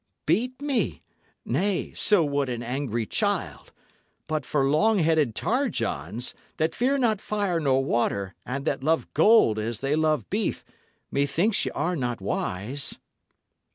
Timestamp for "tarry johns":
5.35-6.33